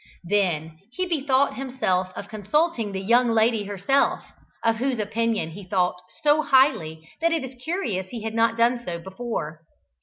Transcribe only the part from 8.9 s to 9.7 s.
before.